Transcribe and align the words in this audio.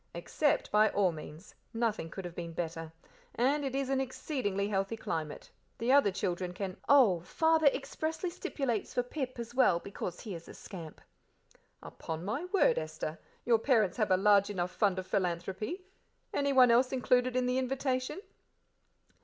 "Accept 0.15 0.71
by 0.71 0.89
all 0.89 1.11
means; 1.11 1.53
nothing 1.75 2.09
could 2.09 2.25
have 2.25 2.33
been 2.33 2.53
better; 2.53 2.91
and 3.35 3.63
it 3.63 3.75
is 3.75 3.87
an 3.87 4.01
exceedingly 4.01 4.67
healthy 4.67 4.97
climate. 4.97 5.51
The 5.77 5.91
other 5.91 6.09
children 6.09 6.53
can" 6.55 6.77
"Oh, 6.89 7.19
Father 7.19 7.67
expressly 7.67 8.31
stipulates 8.31 8.95
for 8.95 9.03
Pip 9.03 9.37
as 9.37 9.53
well, 9.53 9.77
because 9.79 10.21
he 10.21 10.33
is 10.33 10.47
a 10.49 10.55
scamp." 10.55 11.01
"Upon 11.83 12.25
my 12.25 12.45
word, 12.45 12.79
Esther, 12.79 13.19
your 13.45 13.59
parents 13.59 13.97
have 13.97 14.09
a 14.09 14.17
large 14.17 14.49
enough 14.49 14.71
fund 14.71 14.97
of 14.97 15.05
philanthropy. 15.05 15.83
Anyone 16.33 16.71
else 16.71 16.91
included 16.91 17.35
in 17.35 17.45
the 17.45 17.59
invitation?" 17.59 18.21